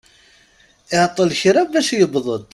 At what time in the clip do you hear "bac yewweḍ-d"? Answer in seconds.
1.71-2.41